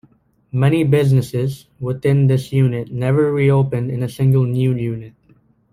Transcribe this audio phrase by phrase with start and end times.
[0.51, 5.13] Many businesses within this unit never re-opened in a new single unit.